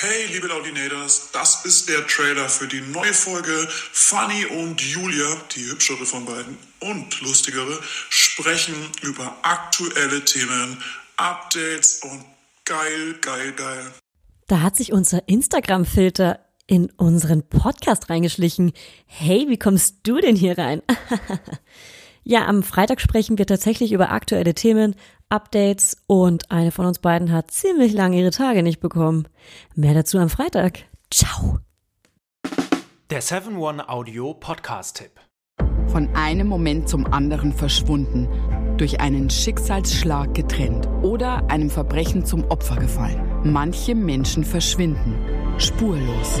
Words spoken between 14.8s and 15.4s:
unser